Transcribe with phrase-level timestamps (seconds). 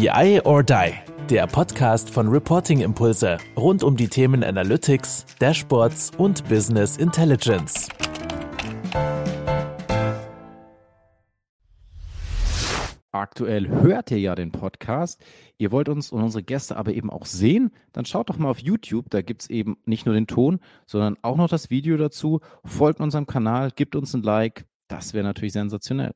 [0.00, 0.94] BI or Die,
[1.28, 7.86] der Podcast von Reporting Impulse rund um die Themen Analytics, Dashboards und Business Intelligence.
[13.12, 15.22] Aktuell hört ihr ja den Podcast.
[15.58, 18.60] Ihr wollt uns und unsere Gäste aber eben auch sehen, dann schaut doch mal auf
[18.60, 19.10] YouTube.
[19.10, 22.40] Da gibt es eben nicht nur den Ton, sondern auch noch das Video dazu.
[22.64, 24.64] Folgt unserem Kanal, gebt uns ein Like.
[24.88, 26.12] Das wäre natürlich sensationell.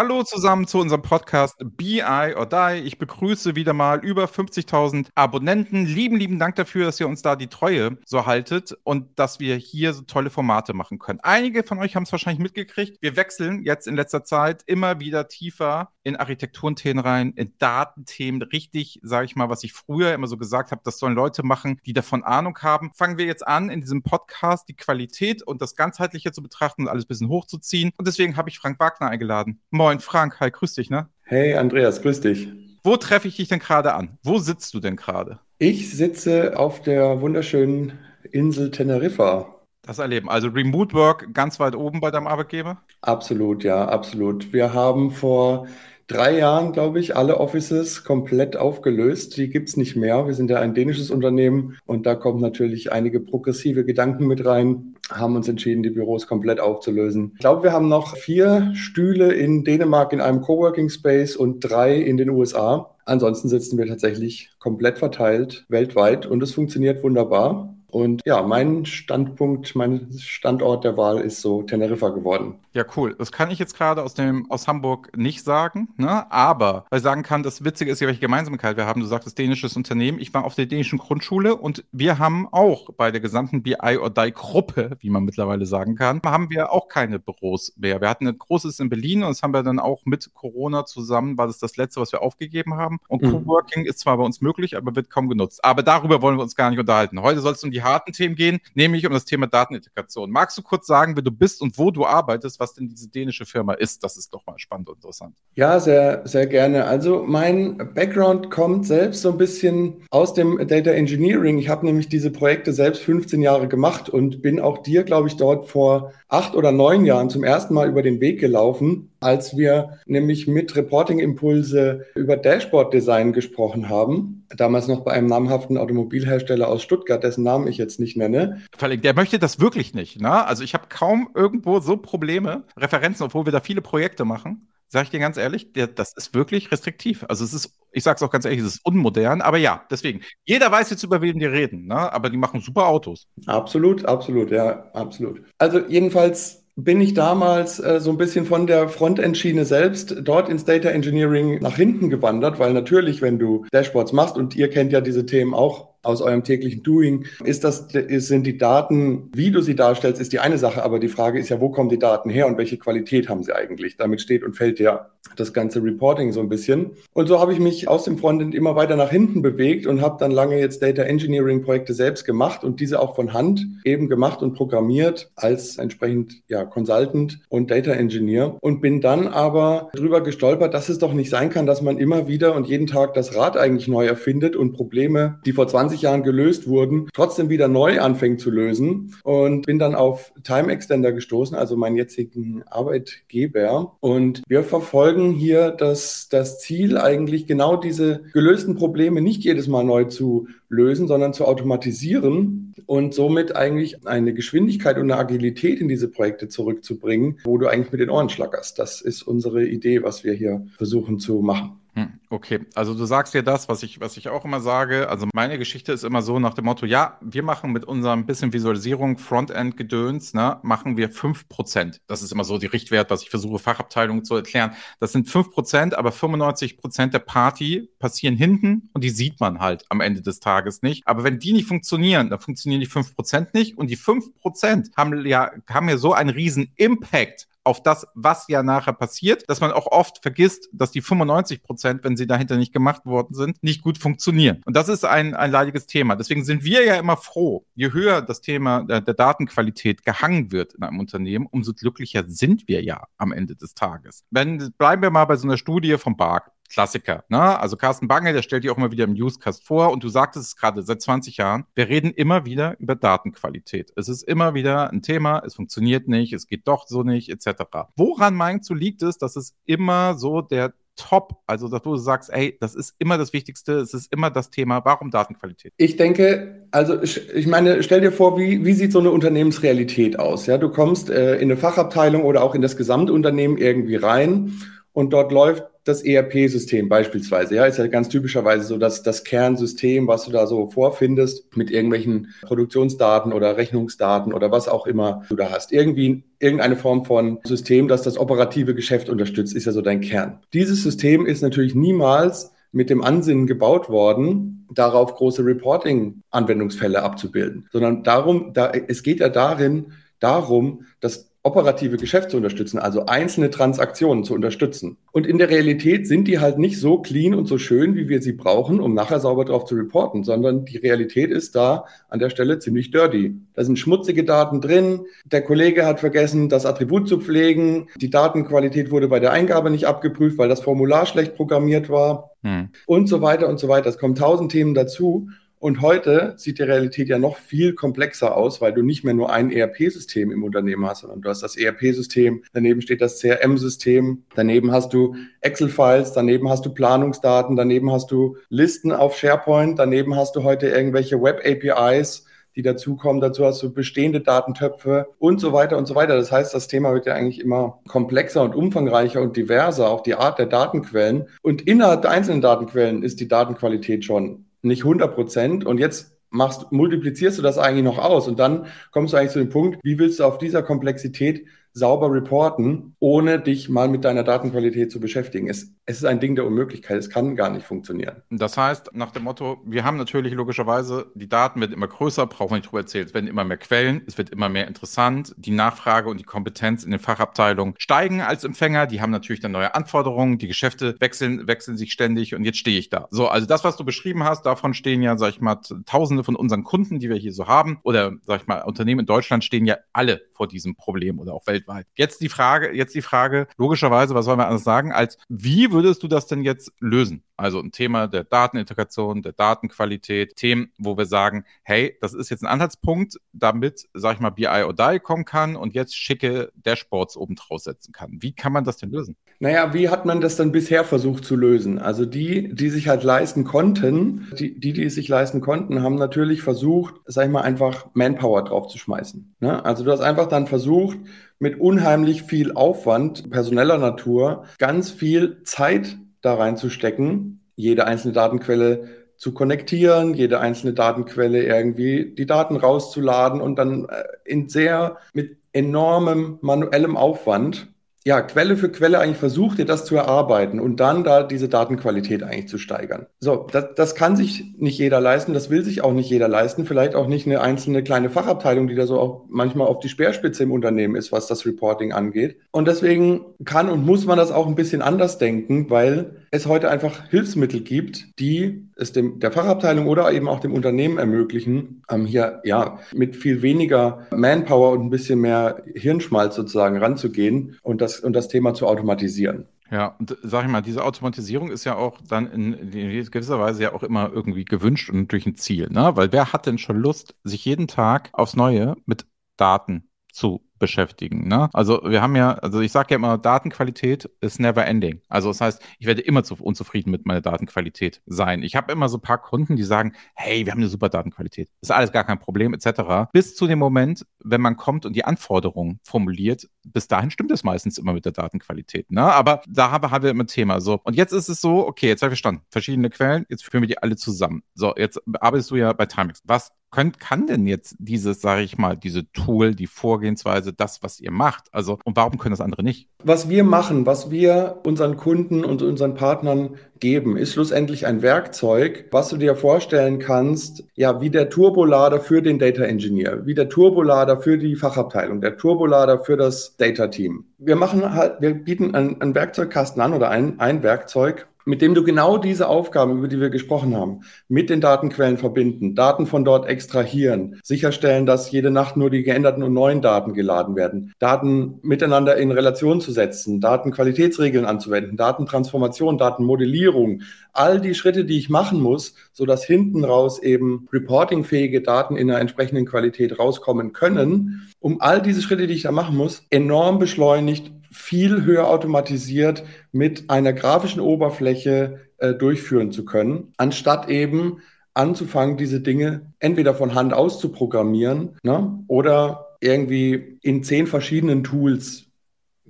[0.00, 2.02] Hallo zusammen zu unserem Podcast BI
[2.34, 2.80] or Die.
[2.86, 5.84] Ich begrüße wieder mal über 50.000 Abonnenten.
[5.84, 9.56] Lieben, lieben Dank dafür, dass ihr uns da die Treue so haltet und dass wir
[9.56, 11.20] hier so tolle Formate machen können.
[11.22, 12.96] Einige von euch haben es wahrscheinlich mitgekriegt.
[13.02, 18.40] Wir wechseln jetzt in letzter Zeit immer wieder tiefer in Architekturenthemen rein, in Datenthemen.
[18.40, 21.78] Richtig, sage ich mal, was ich früher immer so gesagt habe, das sollen Leute machen,
[21.84, 22.90] die davon Ahnung haben.
[22.94, 26.88] Fangen wir jetzt an, in diesem Podcast die Qualität und das Ganzheitliche zu betrachten und
[26.88, 27.92] alles ein bisschen hochzuziehen.
[27.98, 29.60] Und deswegen habe ich Frank Wagner eingeladen.
[29.70, 30.38] Moin, Frank.
[30.38, 31.08] Hi, grüß dich, ne?
[31.22, 32.48] Hey, Andreas, grüß dich.
[32.84, 34.18] Wo treffe ich dich denn gerade an?
[34.22, 35.40] Wo sitzt du denn gerade?
[35.58, 37.98] Ich sitze auf der wunderschönen
[38.30, 39.56] Insel Teneriffa.
[39.82, 40.30] Das erleben.
[40.30, 42.82] Also Remote Work ganz weit oben bei deinem Arbeitgeber?
[43.02, 44.52] Absolut, ja, absolut.
[44.52, 45.66] Wir haben vor
[46.10, 49.36] drei Jahren, glaube ich, alle Offices komplett aufgelöst.
[49.36, 50.26] Die gibt es nicht mehr.
[50.26, 54.96] Wir sind ja ein dänisches Unternehmen und da kommen natürlich einige progressive Gedanken mit rein.
[55.10, 57.32] Haben uns entschieden, die Büros komplett aufzulösen.
[57.34, 61.94] Ich glaube, wir haben noch vier Stühle in Dänemark in einem Coworking Space und drei
[61.94, 62.96] in den USA.
[63.04, 67.74] Ansonsten sitzen wir tatsächlich komplett verteilt weltweit und es funktioniert wunderbar.
[67.90, 72.54] Und ja, mein Standpunkt, mein Standort der Wahl ist so Teneriffa geworden.
[72.72, 73.16] Ja, cool.
[73.18, 76.30] Das kann ich jetzt gerade aus dem aus Hamburg nicht sagen, ne?
[76.30, 79.00] Aber weil ich sagen kann, das Witzige ist ja, welche Gemeinsamkeit wir haben.
[79.00, 80.20] Du sagtest dänisches Unternehmen.
[80.20, 84.10] Ich war auf der dänischen Grundschule und wir haben auch bei der gesamten BI or
[84.10, 88.00] Die Gruppe, wie man mittlerweile sagen kann, haben wir auch keine Büros mehr.
[88.00, 91.38] Wir hatten ein großes in Berlin und das haben wir dann auch mit Corona zusammen,
[91.38, 93.00] war das das letzte, was wir aufgegeben haben.
[93.08, 93.32] Und mhm.
[93.32, 95.64] Coworking ist zwar bei uns möglich, aber wird kaum genutzt.
[95.64, 97.20] Aber darüber wollen wir uns gar nicht unterhalten.
[97.20, 100.30] Heute soll es um die harten Themen gehen, nämlich um das Thema Datenintegration.
[100.30, 103.46] Magst du kurz sagen, wer du bist und wo du arbeitest, was denn diese dänische
[103.46, 104.04] Firma ist?
[104.04, 105.34] Das ist doch mal spannend und interessant.
[105.54, 106.84] Ja, sehr, sehr gerne.
[106.84, 111.58] Also mein Background kommt selbst so ein bisschen aus dem Data Engineering.
[111.58, 115.36] Ich habe nämlich diese Projekte selbst 15 Jahre gemacht und bin auch dir, glaube ich,
[115.36, 119.98] dort vor acht oder neun Jahren zum ersten Mal über den Weg gelaufen, als wir
[120.06, 126.68] nämlich mit Reporting Impulse über Dashboard Design gesprochen haben damals noch bei einem namhaften Automobilhersteller
[126.68, 128.62] aus Stuttgart, dessen Namen ich jetzt nicht nenne.
[128.80, 130.20] Der möchte das wirklich nicht.
[130.20, 130.46] Ne?
[130.46, 134.68] Also ich habe kaum irgendwo so Probleme, Referenzen, obwohl wir da viele Projekte machen.
[134.88, 137.24] Sag ich dir ganz ehrlich, der, das ist wirklich restriktiv.
[137.28, 140.20] Also es ist, ich sage es auch ganz ehrlich, es ist unmodern, aber ja, deswegen.
[140.44, 142.12] Jeder weiß jetzt, über wen die reden, ne?
[142.12, 143.28] aber die machen super Autos.
[143.46, 145.42] Absolut, absolut, ja, absolut.
[145.58, 150.64] Also jedenfalls bin ich damals äh, so ein bisschen von der Frontend-Schiene selbst dort ins
[150.64, 155.00] Data Engineering nach hinten gewandert, weil natürlich, wenn du Dashboards machst und ihr kennt ja
[155.00, 157.26] diese Themen auch aus eurem täglichen Doing.
[157.44, 161.08] Ist das, sind die Daten, wie du sie darstellst, ist die eine Sache, aber die
[161.08, 163.96] Frage ist ja, wo kommen die Daten her und welche Qualität haben sie eigentlich?
[163.96, 166.92] Damit steht und fällt ja das ganze Reporting so ein bisschen.
[167.12, 170.16] Und so habe ich mich aus dem Frontend immer weiter nach hinten bewegt und habe
[170.18, 174.42] dann lange jetzt Data Engineering Projekte selbst gemacht und diese auch von Hand eben gemacht
[174.42, 180.74] und programmiert als entsprechend ja Consultant und Data Engineer und bin dann aber drüber gestolpert,
[180.74, 183.56] dass es doch nicht sein kann, dass man immer wieder und jeden Tag das Rad
[183.56, 188.00] eigentlich neu erfindet und Probleme, die vor 20 20 Jahren gelöst wurden, trotzdem wieder neu
[188.00, 189.16] anfängt zu lösen.
[189.24, 193.96] Und bin dann auf Time Extender gestoßen, also meinen jetzigen Arbeitgeber.
[193.98, 199.82] Und wir verfolgen hier das, das Ziel, eigentlich genau diese gelösten Probleme nicht jedes Mal
[199.82, 205.88] neu zu lösen, sondern zu automatisieren und somit eigentlich eine Geschwindigkeit und eine Agilität in
[205.88, 208.78] diese Projekte zurückzubringen, wo du eigentlich mit den Ohren schlackerst.
[208.78, 211.79] Das ist unsere Idee, was wir hier versuchen zu machen.
[211.94, 215.08] Hm, okay, also du sagst dir das, was ich, was ich auch immer sage.
[215.08, 218.52] Also meine Geschichte ist immer so nach dem Motto, ja, wir machen mit unserem bisschen
[218.52, 222.00] Visualisierung, Frontend-Gedöns, ne, machen wir 5%.
[222.06, 224.72] Das ist immer so die Richtwert, was ich versuche, Fachabteilungen zu erklären.
[225.00, 230.00] Das sind 5%, aber 95% der Party passieren hinten und die sieht man halt am
[230.00, 231.06] Ende des Tages nicht.
[231.08, 235.50] Aber wenn die nicht funktionieren, dann funktionieren die 5% nicht und die 5% haben ja,
[235.68, 239.86] haben ja so einen riesen Impact auf das, was ja nachher passiert, dass man auch
[239.86, 243.98] oft vergisst, dass die 95 Prozent, wenn sie dahinter nicht gemacht worden sind, nicht gut
[243.98, 244.62] funktionieren.
[244.64, 246.16] Und das ist ein, ein leidiges Thema.
[246.16, 250.74] Deswegen sind wir ja immer froh, je höher das Thema der, der Datenqualität gehangen wird
[250.74, 254.24] in einem Unternehmen, umso glücklicher sind wir ja am Ende des Tages.
[254.30, 256.50] Wenn, bleiben wir mal bei so einer Studie vom BARC.
[256.70, 257.24] Klassiker.
[257.28, 257.58] Ne?
[257.58, 260.46] Also Carsten Bange, der stellt die auch immer wieder im Newscast vor und du sagtest
[260.46, 263.92] es gerade seit 20 Jahren, wir reden immer wieder über Datenqualität.
[263.96, 267.64] Es ist immer wieder ein Thema, es funktioniert nicht, es geht doch so nicht, etc.
[267.96, 271.40] Woran meinst du liegt es, dass es immer so der top?
[271.46, 274.84] Also, dass du sagst, ey, das ist immer das Wichtigste, es ist immer das Thema,
[274.84, 275.72] warum Datenqualität?
[275.76, 280.46] Ich denke, also ich, meine, stell dir vor, wie, wie sieht so eine Unternehmensrealität aus?
[280.46, 284.52] Ja, du kommst äh, in eine Fachabteilung oder auch in das Gesamtunternehmen irgendwie rein
[284.92, 287.56] und dort läuft das ERP-System beispielsweise.
[287.56, 291.70] Ja, ist ja ganz typischerweise so, dass das Kernsystem, was du da so vorfindest, mit
[291.70, 295.72] irgendwelchen Produktionsdaten oder Rechnungsdaten oder was auch immer du da hast.
[295.72, 300.38] Irgendwie irgendeine Form von System, das das operative Geschäft unterstützt, ist ja so dein Kern.
[300.52, 308.04] Dieses System ist natürlich niemals mit dem Ansinnen gebaut worden, darauf große Reporting-Anwendungsfälle abzubilden, sondern
[308.04, 314.24] darum, da, es geht ja darin, darum, dass operative Geschäft zu unterstützen, also einzelne Transaktionen
[314.24, 314.98] zu unterstützen.
[315.10, 318.20] Und in der Realität sind die halt nicht so clean und so schön, wie wir
[318.20, 322.28] sie brauchen, um nachher sauber drauf zu reporten, sondern die Realität ist da an der
[322.28, 323.36] Stelle ziemlich dirty.
[323.54, 328.90] Da sind schmutzige Daten drin, der Kollege hat vergessen, das Attribut zu pflegen, die Datenqualität
[328.90, 332.68] wurde bei der Eingabe nicht abgeprüft, weil das Formular schlecht programmiert war hm.
[332.86, 333.88] und so weiter und so weiter.
[333.88, 335.28] Es kommen tausend Themen dazu.
[335.60, 339.30] Und heute sieht die Realität ja noch viel komplexer aus, weil du nicht mehr nur
[339.30, 344.72] ein ERP-System im Unternehmen hast, sondern du hast das ERP-System, daneben steht das CRM-System, daneben
[344.72, 350.34] hast du Excel-Files, daneben hast du Planungsdaten, daneben hast du Listen auf SharePoint, daneben hast
[350.34, 352.24] du heute irgendwelche Web-APIs,
[352.56, 353.20] die dazukommen.
[353.20, 356.16] Dazu hast du bestehende Datentöpfe und so weiter und so weiter.
[356.16, 360.14] Das heißt, das Thema wird ja eigentlich immer komplexer und umfangreicher und diverser, auch die
[360.14, 361.28] Art der Datenquellen.
[361.42, 365.64] Und innerhalb der einzelnen Datenquellen ist die Datenqualität schon nicht 100 Prozent.
[365.66, 369.40] Und jetzt machst, multiplizierst du das eigentlich noch aus und dann kommst du eigentlich zu
[369.40, 374.24] dem Punkt, wie willst du auf dieser Komplexität sauber reporten, ohne dich mal mit deiner
[374.24, 375.48] Datenqualität zu beschäftigen.
[375.48, 376.98] Es, es ist ein Ding der Unmöglichkeit.
[376.98, 378.22] Es kann gar nicht funktionieren.
[378.30, 382.52] Das heißt, nach dem Motto, wir haben natürlich logischerweise, die Daten werden immer größer, brauchen
[382.52, 383.06] wir nicht drüber erzählen.
[383.06, 385.34] Es werden immer mehr Quellen, es wird immer mehr interessant.
[385.36, 388.86] Die Nachfrage und die Kompetenz in den Fachabteilungen steigen als Empfänger.
[388.86, 390.38] Die haben natürlich dann neue Anforderungen.
[390.38, 393.06] Die Geschäfte wechseln, wechseln sich ständig und jetzt stehe ich da.
[393.10, 396.36] So, also das, was du beschrieben hast, davon stehen ja, sag ich mal, tausende von
[396.36, 397.78] unseren Kunden, die wir hier so haben.
[397.84, 401.46] Oder, sag ich mal, Unternehmen in Deutschland stehen ja alle vor diesem Problem oder auch
[401.46, 401.86] weltweit weltweit.
[401.94, 406.02] Jetzt die Frage, jetzt die Frage, logischerweise, was soll man anders sagen, als wie würdest
[406.02, 407.22] du das denn jetzt lösen?
[407.36, 412.42] Also ein Thema der Datenintegration, der Datenqualität, Themen, wo wir sagen, hey, das ist jetzt
[412.42, 417.16] ein Anhaltspunkt, damit, sag ich mal, BI or Die kommen kann und jetzt schicke Dashboards
[417.16, 418.18] oben draus setzen kann.
[418.20, 419.16] Wie kann man das denn lösen?
[419.38, 421.78] Naja, wie hat man das dann bisher versucht zu lösen?
[421.78, 425.94] Also die, die sich halt leisten konnten, die, die, die es sich leisten konnten, haben
[425.94, 429.36] natürlich versucht, sag ich mal, einfach Manpower draufzuschmeißen.
[429.40, 429.64] Ne?
[429.64, 430.98] Also du hast einfach dann versucht,
[431.40, 439.34] mit unheimlich viel Aufwand personeller Natur ganz viel Zeit da reinzustecken, jede einzelne Datenquelle zu
[439.34, 446.38] konnektieren, jede einzelne Datenquelle irgendwie die Daten rauszuladen und dann äh, in sehr mit enormem
[446.42, 447.69] manuellem Aufwand
[448.04, 452.22] ja, Quelle für Quelle eigentlich versucht, dir das zu erarbeiten und dann da diese Datenqualität
[452.22, 453.06] eigentlich zu steigern.
[453.20, 456.64] So, das, das kann sich nicht jeder leisten, das will sich auch nicht jeder leisten,
[456.64, 460.44] vielleicht auch nicht eine einzelne kleine Fachabteilung, die da so auch manchmal auf die Speerspitze
[460.44, 462.38] im Unternehmen ist, was das Reporting angeht.
[462.52, 466.70] Und deswegen kann und muss man das auch ein bisschen anders denken, weil es heute
[466.70, 472.06] einfach Hilfsmittel gibt, die es dem, der Fachabteilung oder eben auch dem Unternehmen ermöglichen, ähm,
[472.06, 477.89] hier ja mit viel weniger Manpower und ein bisschen mehr Hirnschmalz sozusagen ranzugehen und das,
[477.98, 479.46] und das Thema zu automatisieren.
[479.70, 482.70] Ja, und sag ich mal, diese Automatisierung ist ja auch dann in,
[483.10, 485.92] gewisser Weise ja auch immer irgendwie gewünscht und durch ein Ziel, ne?
[485.94, 491.26] Weil wer hat denn schon Lust, sich jeden Tag aufs Neue mit Daten zu beschäftigen.
[491.26, 491.50] Ne?
[491.52, 495.00] Also wir haben ja, also ich sage ja immer, Datenqualität ist never ending.
[495.08, 498.44] Also das heißt, ich werde immer zu unzufrieden mit meiner Datenqualität sein.
[498.44, 501.48] Ich habe immer so ein paar Kunden, die sagen, hey, wir haben eine super Datenqualität.
[501.60, 503.10] ist alles gar kein Problem, etc.
[503.12, 507.42] Bis zu dem Moment, wenn man kommt und die Anforderungen formuliert, bis dahin stimmt es
[507.42, 508.90] meistens immer mit der Datenqualität.
[508.90, 509.02] Ne?
[509.02, 510.60] Aber da haben wir immer ein Thema.
[510.60, 510.80] So.
[510.84, 512.42] Und jetzt ist es so, okay, jetzt habe ich verstanden.
[512.50, 514.42] Verschiedene Quellen, jetzt führen wir die alle zusammen.
[514.54, 516.20] So, jetzt arbeitest du ja bei Timex.
[516.24, 521.00] Was könnt, kann denn jetzt dieses, sage ich mal, diese Tool, die Vorgehensweise, das, was
[521.00, 521.48] ihr macht?
[521.52, 522.88] Also, und warum können das andere nicht?
[523.02, 528.86] Was wir machen, was wir unseren Kunden und unseren Partnern geben, ist schlussendlich ein Werkzeug,
[528.90, 533.48] was du dir vorstellen kannst, ja, wie der Turbolader für den Data Engineer, wie der
[533.48, 537.24] Turbolader für die Fachabteilung, der Turbolader für das Data Team.
[537.38, 541.84] Wir machen halt, wir bieten einen, Werkzeugkasten an oder ein, ein Werkzeug, mit dem du
[541.84, 546.48] genau diese Aufgaben, über die wir gesprochen haben, mit den Datenquellen verbinden, Daten von dort
[546.48, 552.16] extrahieren, sicherstellen, dass jede Nacht nur die geänderten und neuen Daten geladen werden, Daten miteinander
[552.16, 558.94] in Relation zu setzen, Datenqualitätsregeln anzuwenden, Datentransformation, Datenmodellierung, all die Schritte, die ich machen muss,
[559.12, 565.00] so dass hinten raus eben reportingfähige Daten in einer entsprechenden Qualität rauskommen können, um all
[565.00, 570.80] diese Schritte, die ich da machen muss, enorm beschleunigt viel höher automatisiert mit einer grafischen
[570.80, 574.38] Oberfläche äh, durchführen zu können, anstatt eben
[574.74, 581.86] anzufangen, diese Dinge entweder von Hand auszuprogrammieren ne, oder irgendwie in zehn verschiedenen Tools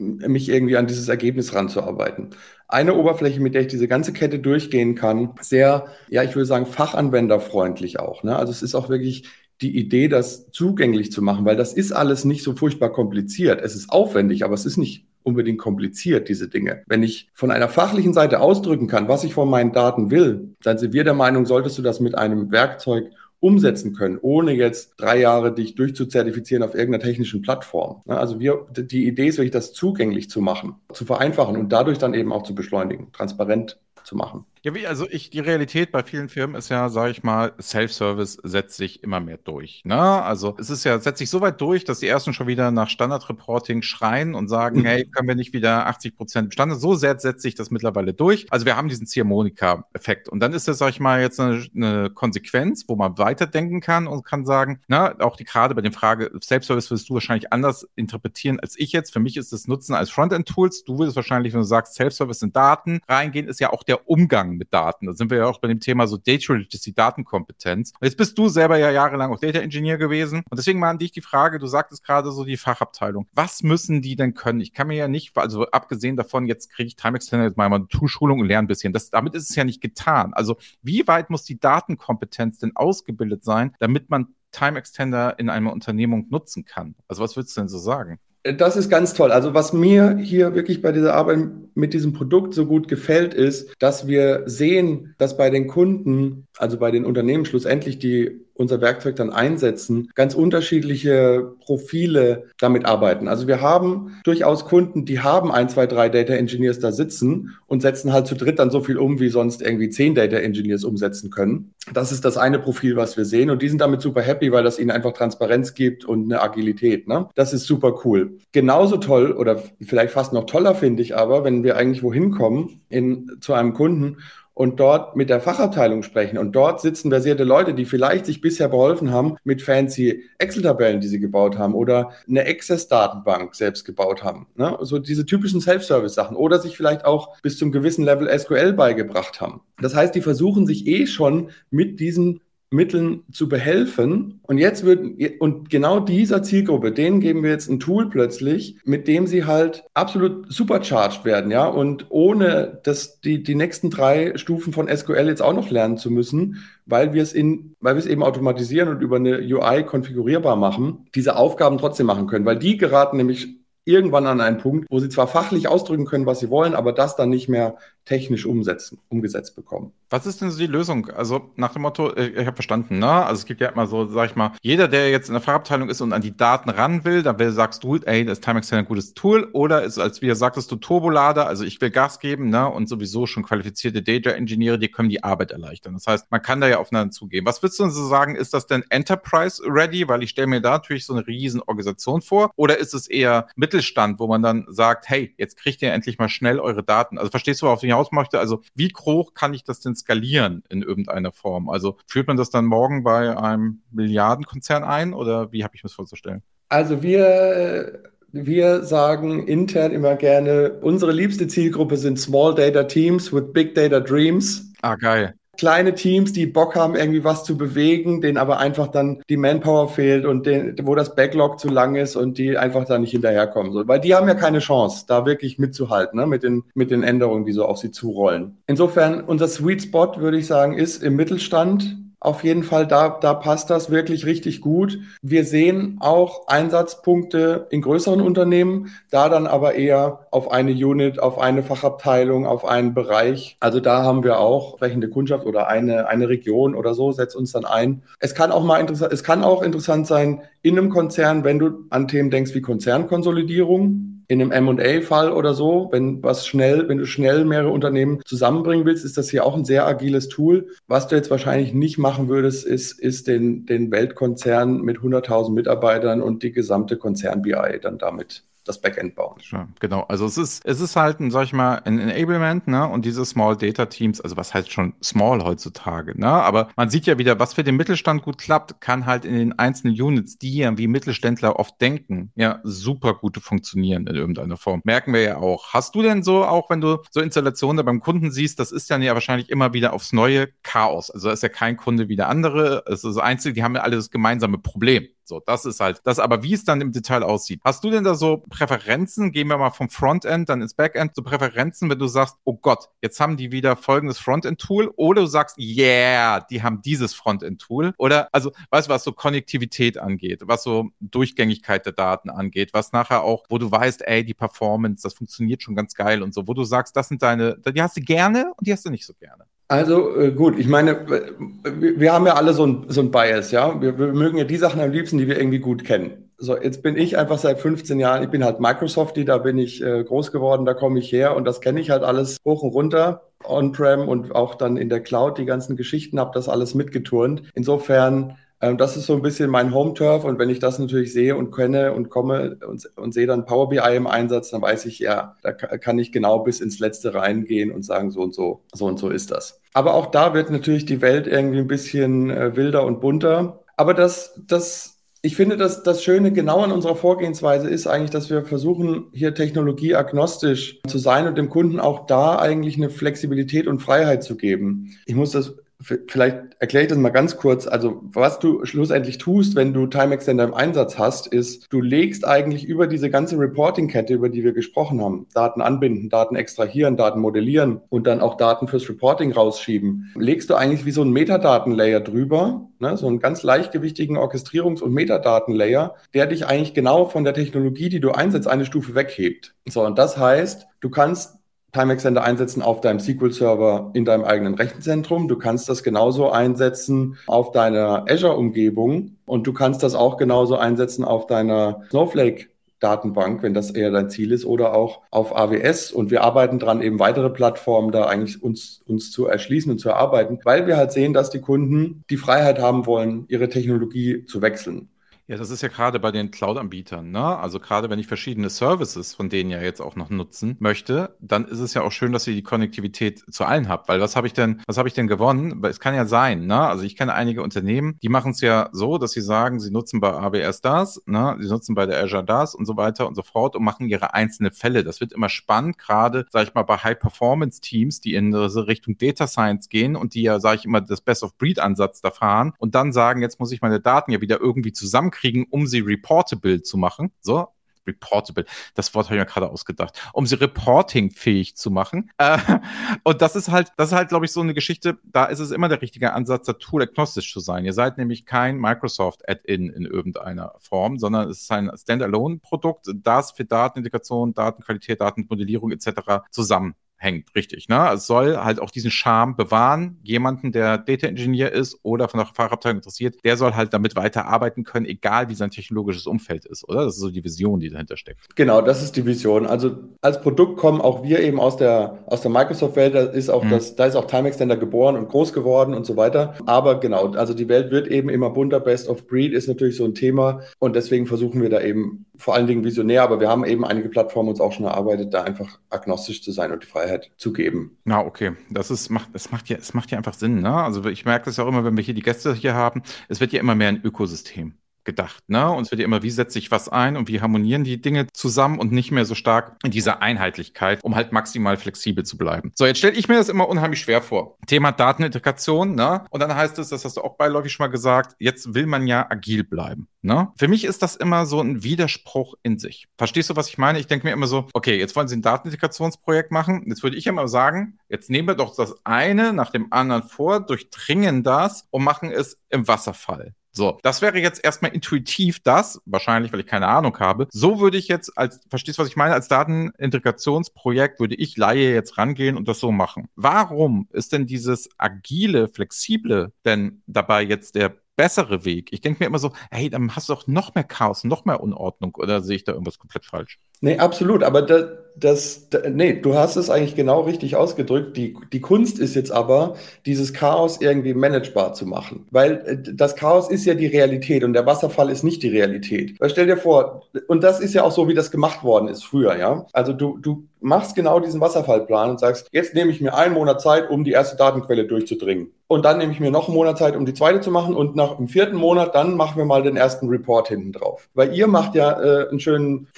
[0.01, 2.31] mich irgendwie an dieses Ergebnis ranzuarbeiten.
[2.69, 6.67] Eine Oberfläche, mit der ich diese ganze Kette durchgehen kann, sehr, ja, ich würde sagen,
[6.67, 8.23] fachanwenderfreundlich auch.
[8.23, 8.37] Ne?
[8.37, 9.29] Also es ist auch wirklich
[9.61, 13.61] die Idee, das zugänglich zu machen, weil das ist alles nicht so furchtbar kompliziert.
[13.61, 16.83] Es ist aufwendig, aber es ist nicht unbedingt kompliziert, diese Dinge.
[16.87, 20.79] Wenn ich von einer fachlichen Seite ausdrücken kann, was ich von meinen Daten will, dann
[20.79, 23.11] sind wir der Meinung, solltest du das mit einem Werkzeug
[23.41, 28.03] umsetzen können, ohne jetzt drei Jahre dich durchzuzertifizieren auf irgendeiner technischen Plattform.
[28.07, 32.13] Also wir, die Idee ist wirklich, das zugänglich zu machen, zu vereinfachen und dadurch dann
[32.13, 34.45] eben auch zu beschleunigen, transparent zu machen.
[34.63, 38.41] Ja, wie, also ich, die Realität bei vielen Firmen ist ja, sage ich mal, Self-Service
[38.43, 39.81] setzt sich immer mehr durch.
[39.85, 39.99] Ne?
[39.99, 42.91] Also es ist ja, setzt sich so weit durch, dass die ersten schon wieder nach
[42.91, 46.79] Standard-Reporting schreien und sagen, hey, können wir nicht wieder 80 Prozent Standard?
[46.79, 48.47] So sehr setzt sich das mittlerweile durch.
[48.51, 50.29] Also wir haben diesen Ziehharmonika-Effekt.
[50.29, 54.07] Und dann ist das, sage ich mal, jetzt eine, eine, Konsequenz, wo man weiterdenken kann
[54.07, 57.89] und kann sagen, na, auch die gerade bei der Frage, Self-Service wirst du wahrscheinlich anders
[57.97, 59.13] interpretieren als ich jetzt.
[59.13, 60.85] Für mich ist das Nutzen als Frontend-Tools.
[60.85, 64.50] Du würdest wahrscheinlich, wenn du sagst, Self-Service in Daten reingehen, ist ja auch der Umgang
[64.57, 65.07] mit Daten.
[65.07, 67.93] Da sind wir ja auch bei dem Thema so Data Literacy, Datenkompetenz.
[68.01, 70.43] Jetzt bist du selber ja jahrelang auch Data Engineer gewesen.
[70.49, 73.27] Und deswegen mal an dich die Frage, du sagtest gerade so die Fachabteilung.
[73.33, 74.61] Was müssen die denn können?
[74.61, 77.67] Ich kann mir ja nicht, also abgesehen davon, jetzt kriege ich Time Extender jetzt mal
[77.67, 78.93] eine Tool-Schulung und lerne ein bisschen.
[78.93, 80.35] Das, damit ist es ja nicht getan.
[80.35, 85.73] Also wie weit muss die Datenkompetenz denn ausgebildet sein, damit man Time Extender in einer
[85.73, 86.95] Unternehmung nutzen kann?
[87.09, 88.19] Also was würdest du denn so sagen?
[88.43, 89.33] Das ist ganz toll.
[89.33, 91.41] Also was mir hier wirklich bei dieser Arbeit
[91.75, 96.79] mit diesem Produkt so gut gefällt, ist, dass wir sehen, dass bei den Kunden, also
[96.79, 103.27] bei den Unternehmen schlussendlich, die unser Werkzeug dann einsetzen, ganz unterschiedliche Profile damit arbeiten.
[103.27, 107.81] Also wir haben durchaus Kunden, die haben ein, zwei, drei Data Engineers da sitzen und
[107.81, 111.31] setzen halt zu dritt dann so viel um, wie sonst irgendwie zehn Data Engineers umsetzen
[111.31, 111.73] können.
[111.95, 114.63] Das ist das eine Profil, was wir sehen und die sind damit super happy, weil
[114.63, 117.09] das ihnen einfach Transparenz gibt und eine Agilität.
[117.09, 117.29] Ne?
[117.35, 118.37] Das ist super cool.
[118.53, 122.83] Genauso toll oder vielleicht fast noch toller finde ich aber, wenn wir eigentlich wohin kommen
[122.91, 124.19] in, zu einem Kunden
[124.61, 126.37] und dort mit der Fachabteilung sprechen.
[126.37, 131.09] Und dort sitzen versierte Leute, die vielleicht sich bisher beholfen haben mit fancy Excel-Tabellen, die
[131.09, 134.49] sie gebaut haben oder eine Access-Datenbank selbst gebaut haben.
[134.57, 134.77] Ne?
[134.83, 139.63] So diese typischen Self-Service-Sachen oder sich vielleicht auch bis zum gewissen Level SQL beigebracht haben.
[139.81, 144.41] Das heißt, die versuchen sich eh schon mit diesem Mitteln zu behelfen.
[144.43, 145.05] Und jetzt wird,
[145.41, 149.85] und genau dieser Zielgruppe, denen geben wir jetzt ein Tool plötzlich, mit dem sie halt
[149.95, 151.67] absolut supercharged werden, ja.
[151.67, 156.11] Und ohne das, die, die nächsten drei Stufen von SQL jetzt auch noch lernen zu
[156.11, 160.57] müssen, weil wir es in, weil wir es eben automatisieren und über eine UI konfigurierbar
[160.57, 164.99] machen, diese Aufgaben trotzdem machen können, weil die geraten nämlich irgendwann an einen Punkt, wo
[164.99, 168.99] sie zwar fachlich ausdrücken können, was sie wollen, aber das dann nicht mehr technisch umsetzen,
[169.09, 169.93] umgesetzt bekommen.
[170.09, 171.09] Was ist denn so die Lösung?
[171.11, 173.09] Also nach dem Motto, äh, ich habe verstanden, ne?
[173.09, 175.89] Also es gibt ja immer so, sag ich mal, jeder, der jetzt in der Fachabteilung
[175.89, 178.73] ist und an die Daten ran will, dann will, sagst du, ey, das ist Timex
[178.73, 182.49] ein gutes Tool, oder ist, als wie sagtest du, Turbolader, also ich will Gas geben,
[182.49, 182.69] ne?
[182.69, 185.93] Und sowieso schon qualifizierte Data-Ingenieure, die können die Arbeit erleichtern.
[185.95, 187.47] Das heißt, man kann da ja aufeinander zugehen.
[187.47, 190.09] Was würdest du denn so sagen, ist das denn Enterprise-ready?
[190.09, 192.51] Weil ich stelle mir da natürlich so eine riesen Organisation vor.
[192.57, 196.29] Oder ist es eher Mittelstand, wo man dann sagt, hey, jetzt kriegt ihr endlich mal
[196.29, 197.19] schnell eure Daten?
[197.19, 198.41] Also verstehst du, worauf ich hinaus möchte?
[198.41, 201.69] Also wie hoch kann ich das denn skalieren in irgendeiner Form?
[201.69, 205.89] Also führt man das dann morgen bei einem Milliardenkonzern ein oder wie habe ich mir
[205.89, 206.43] das vorzustellen?
[206.69, 213.53] Also wir wir sagen intern immer gerne, unsere liebste Zielgruppe sind Small Data Teams with
[213.53, 214.73] Big Data Dreams.
[214.83, 219.23] Ah, geil kleine Teams, die Bock haben, irgendwie was zu bewegen, denen aber einfach dann
[219.29, 222.99] die Manpower fehlt und den, wo das Backlog zu lang ist und die einfach da
[222.99, 223.73] nicht hinterherkommen.
[223.73, 227.03] So, weil die haben ja keine Chance, da wirklich mitzuhalten, ne, mit den, mit den
[227.03, 228.59] Änderungen, die so auf sie zurollen.
[228.67, 233.33] Insofern, unser Sweet Spot, würde ich sagen, ist im Mittelstand auf jeden Fall, da, da
[233.33, 234.99] passt das wirklich richtig gut.
[235.23, 241.39] Wir sehen auch Einsatzpunkte in größeren Unternehmen, da dann aber eher auf eine Unit, auf
[241.39, 243.57] eine Fachabteilung, auf einen Bereich.
[243.59, 247.53] Also da haben wir auch sprechende Kundschaft oder eine, eine Region oder so, setzt uns
[247.53, 248.03] dann ein.
[248.19, 251.87] Es kann auch mal interessant, es kann auch interessant sein in einem Konzern, wenn du
[251.89, 257.05] an Themen denkst wie Konzernkonsolidierung in einem M&A-Fall oder so, wenn was schnell, wenn du
[257.05, 260.69] schnell mehrere Unternehmen zusammenbringen willst, ist das hier auch ein sehr agiles Tool.
[260.87, 266.23] Was du jetzt wahrscheinlich nicht machen würdest, ist, ist den, den Weltkonzern mit 100.000 Mitarbeitern
[266.23, 269.37] und die gesamte Konzern-BI dann damit das Backend bauen.
[269.51, 270.03] Ja, genau.
[270.03, 272.87] Also es ist, es ist halt, sag ich mal, ein Enablement, ne?
[272.87, 276.29] Und diese Small Data Teams, also was heißt schon small heutzutage, ne?
[276.29, 279.59] Aber man sieht ja wieder, was für den Mittelstand gut klappt, kann halt in den
[279.59, 284.81] einzelnen Units, die ja wie Mittelständler oft denken, ja, super gut funktionieren in irgendeiner Form.
[284.85, 285.73] Merken wir ja auch.
[285.73, 289.03] Hast du denn so, auch wenn du so Installationen beim Kunden siehst, das ist dann
[289.03, 291.11] ja wahrscheinlich immer wieder aufs neue Chaos.
[291.11, 292.85] Also da ist ja kein Kunde wie der andere.
[292.87, 295.09] Es ist einzig, die haben ja alle das gemeinsame Problem.
[295.31, 296.19] So, das ist halt das.
[296.19, 297.61] Aber wie es dann im Detail aussieht.
[297.65, 299.31] Hast du denn da so Präferenzen?
[299.31, 301.15] Gehen wir mal vom Frontend dann ins Backend.
[301.15, 304.93] So Präferenzen, wenn du sagst, oh Gott, jetzt haben die wieder folgendes Frontend-Tool.
[304.97, 307.95] Oder du sagst, yeah, die haben dieses Frontend-Tool.
[307.97, 312.91] Oder, also, weißt du, was so Konnektivität angeht, was so Durchgängigkeit der Daten angeht, was
[312.91, 316.49] nachher auch, wo du weißt, ey, die Performance, das funktioniert schon ganz geil und so,
[316.49, 319.07] wo du sagst, das sind deine, die hast du gerne und die hast du nicht
[319.07, 319.45] so gerne.
[319.71, 323.53] Also äh, gut, ich meine, wir, wir, haben ja alle so ein, so ein Bias,
[323.53, 323.81] ja.
[323.81, 326.29] Wir, wir, mögen ja die Sachen am liebsten, die wir irgendwie gut kennen.
[326.39, 329.81] So, jetzt bin ich einfach seit 15 Jahren, ich bin halt Microsoftie, da bin ich
[329.81, 332.71] äh, groß geworden, da komme ich her und das kenne ich halt alles hoch und
[332.71, 337.45] runter, on-prem und auch dann in der Cloud, die ganzen Geschichten, habe das alles mitgeturnt.
[337.55, 341.51] Insofern das ist so ein bisschen mein Home-Turf und wenn ich das natürlich sehe und
[341.51, 345.37] kenne und komme und, und sehe dann Power BI im Einsatz, dann weiß ich, ja,
[345.43, 348.99] da kann ich genau bis ins Letzte reingehen und sagen, so und so, so und
[348.99, 349.61] so ist das.
[349.73, 353.65] Aber auch da wird natürlich die Welt irgendwie ein bisschen äh, wilder und bunter.
[353.79, 358.29] Aber das, das, ich finde, dass das Schöne genau an unserer Vorgehensweise ist eigentlich, dass
[358.29, 363.81] wir versuchen, hier technologieagnostisch zu sein und dem Kunden auch da eigentlich eine Flexibilität und
[363.81, 364.97] Freiheit zu geben.
[365.07, 367.67] Ich muss das Vielleicht erkläre ich das mal ganz kurz.
[367.67, 372.27] Also, was du schlussendlich tust, wenn du Time Extender im Einsatz hast, ist, du legst
[372.27, 377.21] eigentlich über diese ganze Reporting-Kette, über die wir gesprochen haben, Daten anbinden, Daten extrahieren, Daten
[377.21, 382.01] modellieren und dann auch Daten fürs Reporting rausschieben, legst du eigentlich wie so ein Metadaten-Layer
[382.01, 387.33] drüber, ne, so einen ganz leichtgewichtigen Orchestrierungs- und Metadaten-Layer, der dich eigentlich genau von der
[387.33, 389.55] Technologie, die du einsetzt, eine Stufe weghebt.
[389.67, 391.40] So, und das heißt, du kannst
[391.73, 395.29] Time Extender einsetzen auf deinem SQL-Server in deinem eigenen Rechenzentrum.
[395.29, 401.05] Du kannst das genauso einsetzen auf deiner Azure-Umgebung und du kannst das auch genauso einsetzen
[401.05, 402.49] auf deiner Snowflake
[402.81, 405.93] Datenbank, wenn das eher dein Ziel ist, oder auch auf AWS.
[405.93, 409.91] Und wir arbeiten dran, eben weitere Plattformen da eigentlich uns, uns zu erschließen und zu
[409.91, 414.43] erarbeiten, weil wir halt sehen, dass die Kunden die Freiheit haben wollen, ihre Technologie zu
[414.43, 414.89] wechseln.
[415.31, 417.25] Ja, das ist ja gerade bei den Cloud-Anbietern, ne?
[417.39, 421.45] Also gerade wenn ich verschiedene Services von denen ja jetzt auch noch nutzen möchte, dann
[421.45, 423.89] ist es ja auch schön, dass ihr die Konnektivität zu allen habt.
[423.89, 425.63] Weil was habe ich denn, was habe ich denn gewonnen?
[425.63, 426.59] Weil es kann ja sein, ne?
[426.59, 430.01] Also ich kenne einige Unternehmen, die machen es ja so, dass sie sagen, sie nutzen
[430.01, 431.37] bei AWS das, ne?
[431.39, 434.15] Sie nutzen bei der Azure das und so weiter und so fort und machen ihre
[434.15, 434.83] einzelne Fälle.
[434.83, 439.69] Das wird immer spannend, gerade, sage ich mal, bei High-Performance-Teams, die in Richtung Data Science
[439.69, 443.39] gehen und die ja, sage ich immer, das Best-of-Breed-Ansatz da fahren und dann sagen, jetzt
[443.39, 447.13] muss ich meine Daten ja wieder irgendwie zusammenkriegen kriegen, um sie reportable zu machen.
[447.21, 447.49] So,
[447.87, 448.45] reportable.
[448.75, 452.11] Das Wort habe ich mir gerade ausgedacht, um sie reportingfähig zu machen.
[452.19, 452.39] Äh,
[453.05, 454.99] und das ist halt, das ist halt, glaube ich, so eine Geschichte.
[455.05, 457.65] Da ist es immer der richtige Ansatz, da tool-agnostisch zu sein.
[457.65, 463.33] Ihr seid nämlich kein Microsoft Add-in in irgendeiner Form, sondern es ist ein Standalone-Produkt, das
[463.33, 466.23] für Datenintegration, Datenqualität, Datenmodellierung etc.
[466.31, 467.69] zusammen hängt, richtig.
[467.69, 467.91] Ne?
[467.95, 469.99] Es soll halt auch diesen Charme bewahren.
[470.03, 474.65] Jemanden, der Data Engineer ist oder von der Fachabteilung interessiert, der soll halt damit weiterarbeiten
[474.65, 476.85] können, egal wie sein technologisches Umfeld ist, oder?
[476.85, 478.37] Das ist so die Vision, die dahinter steckt.
[478.37, 479.47] Genau, das ist die Vision.
[479.47, 483.45] Also als Produkt kommen auch wir eben aus der, aus der Microsoft-Welt, da ist auch
[483.45, 483.51] mhm.
[483.51, 486.35] das, da ist auch Time Extender geboren und groß geworden und so weiter.
[486.45, 488.61] Aber genau, also die Welt wird eben immer bunter.
[488.61, 492.35] Best of Breed ist natürlich so ein Thema und deswegen versuchen wir da eben vor
[492.35, 495.59] allen Dingen visionär, aber wir haben eben einige Plattformen uns auch schon erarbeitet, da einfach
[495.71, 497.79] agnostisch zu sein und die Freiheit zu geben.
[497.85, 498.33] Na, okay.
[498.51, 500.53] Das ist, macht, es macht ja, es macht ja einfach Sinn, ne?
[500.53, 503.33] Also ich merke das auch immer, wenn wir hier die Gäste hier haben, es wird
[503.33, 504.55] ja immer mehr ein Ökosystem
[504.91, 505.23] gedacht.
[505.29, 505.49] Ne?
[505.49, 508.09] Und es wird ja immer, wie setze ich was ein und wie harmonieren die Dinge
[508.13, 512.51] zusammen und nicht mehr so stark in dieser Einheitlichkeit, um halt maximal flexibel zu bleiben.
[512.57, 514.37] So, jetzt stelle ich mir das immer unheimlich schwer vor.
[514.47, 516.05] Thema Datenintegration, ne?
[516.11, 518.87] Und dann heißt es, das hast du auch beiläufig schon mal gesagt, jetzt will man
[518.89, 519.87] ja agil bleiben.
[520.03, 520.29] Ne?
[520.37, 522.89] Für mich ist das immer so ein Widerspruch in sich.
[522.97, 523.79] Verstehst du, was ich meine?
[523.79, 526.65] Ich denke mir immer so, okay, jetzt wollen sie ein Datenintegrationsprojekt machen.
[526.67, 530.41] Jetzt würde ich immer sagen, jetzt nehmen wir doch das eine nach dem anderen vor,
[530.41, 533.35] durchdringen das und machen es im Wasserfall.
[533.53, 537.27] So, das wäre jetzt erstmal intuitiv das, wahrscheinlich, weil ich keine Ahnung habe.
[537.33, 539.15] So würde ich jetzt als, verstehst du, was ich meine?
[539.15, 543.09] Als Datenintegrationsprojekt würde ich Laie jetzt rangehen und das so machen.
[543.17, 548.73] Warum ist denn dieses agile, flexible denn dabei jetzt der bessere Weg?
[548.73, 551.41] Ich denke mir immer so, hey, dann hast du doch noch mehr Chaos, noch mehr
[551.41, 553.39] Unordnung oder sehe ich da irgendwas komplett falsch?
[553.61, 554.23] Nee, absolut.
[554.23, 557.97] Aber da, das, nee, du hast es eigentlich genau richtig ausgedrückt.
[557.97, 559.55] Die, die Kunst ist jetzt aber,
[559.87, 562.07] dieses Chaos irgendwie managebar zu machen.
[562.11, 565.99] Weil äh, das Chaos ist ja die Realität und der Wasserfall ist nicht die Realität.
[566.01, 568.85] Weil stell dir vor, und das ist ja auch so, wie das gemacht worden ist
[568.85, 569.47] früher, ja.
[569.53, 573.41] Also du, du machst genau diesen Wasserfallplan und sagst, jetzt nehme ich mir einen Monat
[573.41, 575.33] Zeit, um die erste Datenquelle durchzudringen.
[575.47, 577.57] Und dann nehme ich mir noch einen Monat Zeit, um die zweite zu machen.
[577.57, 580.89] Und nach dem vierten Monat, dann machen wir mal den ersten Report hinten drauf.
[580.95, 582.69] Weil ihr macht ja äh, einen schönen